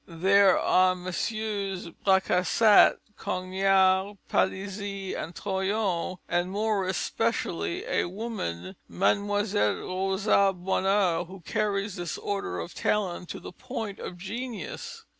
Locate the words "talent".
12.73-13.29